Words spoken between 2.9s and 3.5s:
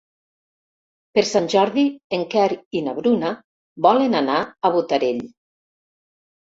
Bruna